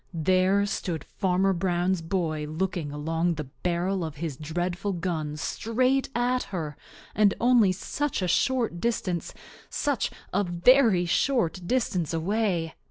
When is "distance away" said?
11.67-12.73